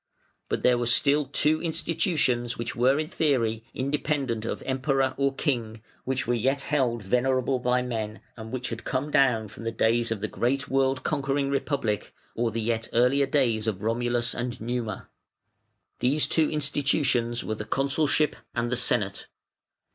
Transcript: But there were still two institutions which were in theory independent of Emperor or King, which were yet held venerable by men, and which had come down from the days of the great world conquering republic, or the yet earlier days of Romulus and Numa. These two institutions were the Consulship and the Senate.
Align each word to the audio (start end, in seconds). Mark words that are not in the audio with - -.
But 0.49 0.63
there 0.63 0.79
were 0.79 0.87
still 0.87 1.27
two 1.27 1.61
institutions 1.61 2.57
which 2.57 2.75
were 2.75 2.97
in 2.97 3.07
theory 3.07 3.63
independent 3.71 4.45
of 4.45 4.63
Emperor 4.65 5.13
or 5.15 5.35
King, 5.35 5.83
which 6.05 6.25
were 6.25 6.33
yet 6.33 6.61
held 6.61 7.03
venerable 7.03 7.59
by 7.59 7.83
men, 7.83 8.19
and 8.35 8.51
which 8.51 8.69
had 8.69 8.83
come 8.83 9.11
down 9.11 9.47
from 9.47 9.63
the 9.63 9.71
days 9.71 10.09
of 10.09 10.19
the 10.19 10.27
great 10.27 10.67
world 10.67 11.03
conquering 11.03 11.51
republic, 11.51 12.15
or 12.33 12.49
the 12.49 12.61
yet 12.61 12.89
earlier 12.93 13.27
days 13.27 13.67
of 13.67 13.83
Romulus 13.83 14.33
and 14.33 14.59
Numa. 14.59 15.07
These 15.99 16.25
two 16.25 16.49
institutions 16.49 17.43
were 17.43 17.53
the 17.53 17.63
Consulship 17.65 18.35
and 18.55 18.71
the 18.71 18.77
Senate. 18.77 19.27